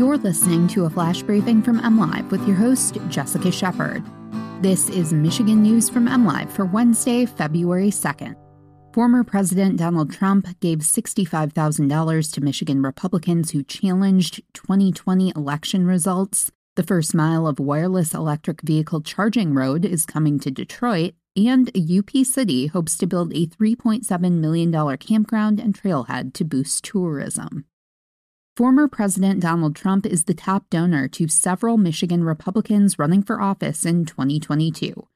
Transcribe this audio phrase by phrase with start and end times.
[0.00, 4.02] You're listening to a flash briefing from MLive with your host, Jessica Shepard.
[4.62, 8.34] This is Michigan News from MLive for Wednesday, February 2nd.
[8.94, 16.50] Former President Donald Trump gave $65,000 to Michigan Republicans who challenged 2020 election results.
[16.76, 22.24] The first mile of wireless electric vehicle charging road is coming to Detroit, and UP
[22.24, 27.66] City hopes to build a $3.7 million campground and trailhead to boost tourism.
[28.56, 33.86] Former President Donald Trump is the top donor to several Michigan Republicans running for office
[33.86, 35.06] in 2022.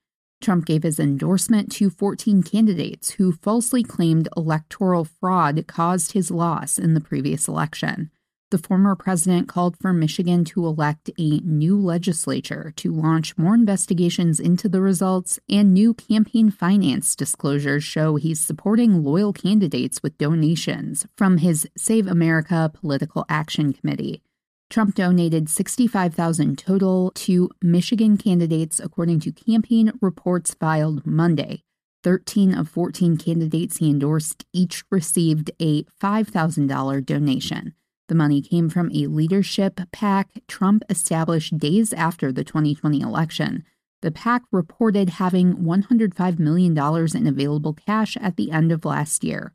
[0.40, 6.78] Trump gave his endorsement to 14 candidates who falsely claimed electoral fraud caused his loss
[6.78, 8.10] in the previous election.
[8.50, 14.38] The former president called for Michigan to elect a new legislature to launch more investigations
[14.38, 21.06] into the results, and new campaign finance disclosures show he's supporting loyal candidates with donations
[21.16, 24.22] from his Save America Political Action Committee.
[24.70, 31.62] Trump donated 65,000 total to Michigan candidates according to campaign reports filed Monday.
[32.02, 37.74] 13 of 14 candidates he endorsed each received a $5,000 donation.
[38.14, 43.64] The money came from a leadership PAC Trump established days after the 2020 election.
[44.02, 49.52] The PAC reported having $105 million in available cash at the end of last year.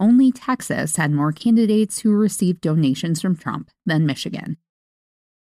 [0.00, 4.56] Only Texas had more candidates who received donations from Trump than Michigan.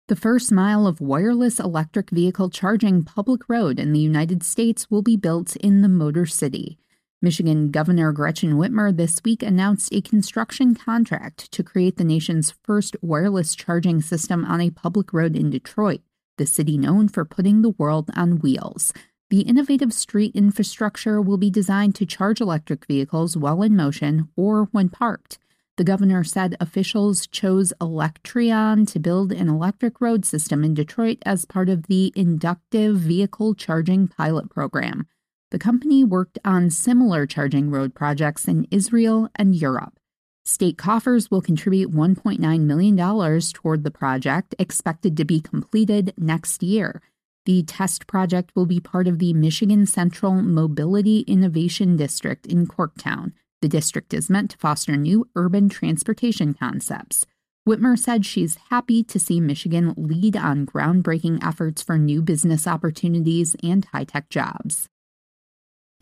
[0.07, 5.03] The first mile of wireless electric vehicle charging public road in the United States will
[5.03, 6.79] be built in the Motor City.
[7.25, 12.97] Michigan Governor Gretchen Whitmer this week announced a construction contract to create the nation's first
[13.01, 16.03] wireless charging system on a public road in Detroit,
[16.37, 18.93] the city known for putting the world on wheels.
[19.31, 24.65] The innovative street infrastructure will be designed to charge electric vehicles while in motion or
[24.73, 25.39] when parked.
[25.79, 31.47] The governor said officials chose Electreon to build an electric road system in Detroit as
[31.47, 35.09] part of the Inductive Vehicle Charging Pilot Program.
[35.55, 40.01] The company worked on similar charging road projects in Israel and Europe.
[40.45, 47.03] State coffers will contribute $1.9 million toward the project, expected to be completed next year.
[47.47, 53.31] The test project will be part of the Michigan Central Mobility Innovation District in Corktown.
[53.63, 57.27] The district is meant to foster new urban transportation concepts.
[57.65, 63.55] Whitmer said she's happy to see Michigan lead on groundbreaking efforts for new business opportunities
[63.63, 64.89] and high tech jobs.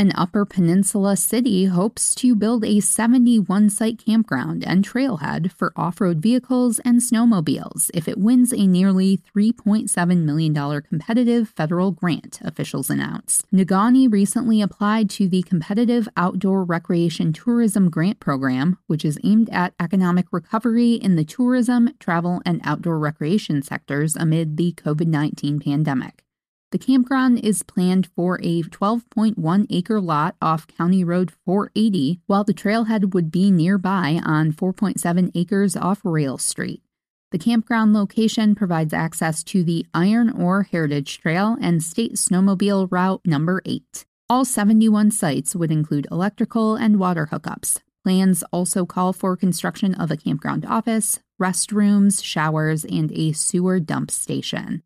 [0.03, 6.01] An Upper Peninsula city hopes to build a 71 site campground and trailhead for off
[6.01, 12.91] road vehicles and snowmobiles if it wins a nearly $3.7 million competitive federal grant, officials
[12.91, 13.47] announced.
[13.55, 19.73] Negaunee recently applied to the Competitive Outdoor Recreation Tourism Grant Program, which is aimed at
[19.79, 26.25] economic recovery in the tourism, travel, and outdoor recreation sectors amid the COVID 19 pandemic.
[26.73, 32.55] The campground is planned for a 12.1 acre lot off County Road 480, while the
[32.55, 36.83] trailhead would be nearby on 4.7 acres off Rail Street.
[37.31, 43.21] The campground location provides access to the Iron Ore Heritage Trail and State Snowmobile Route
[43.27, 44.07] Number 8.
[44.31, 47.81] All 71 sites would include electrical and water hookups.
[48.03, 54.11] Plans also call for construction of a campground office, restrooms, showers, and a sewer dump
[54.11, 54.83] station.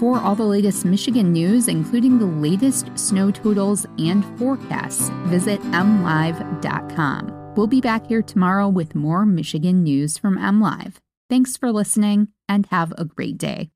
[0.00, 7.54] For all the latest Michigan news, including the latest snow totals and forecasts, visit mlive.com.
[7.54, 10.94] We'll be back here tomorrow with more Michigan news from MLive.
[11.28, 13.72] Thanks for listening and have a great day.